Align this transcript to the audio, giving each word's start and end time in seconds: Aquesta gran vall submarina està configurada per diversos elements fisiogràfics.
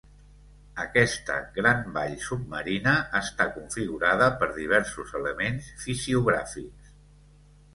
Aquesta 0.83 1.33
gran 1.57 1.83
vall 1.97 2.15
submarina 2.23 2.93
està 3.19 3.47
configurada 3.59 4.31
per 4.41 4.49
diversos 4.57 5.15
elements 5.21 5.69
fisiogràfics. 5.85 6.91